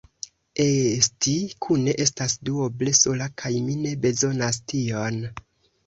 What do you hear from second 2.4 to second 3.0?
duoble